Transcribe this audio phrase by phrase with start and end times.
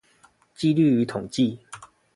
[0.55, 1.59] 機率與統計